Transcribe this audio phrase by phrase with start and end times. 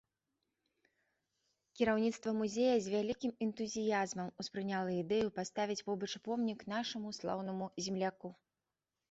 [1.81, 8.35] Кіраўніцтва музея з вялікім энтузіязмам успрыняла ідэю паставіць побач помнік нашаму слаўнаму земляку.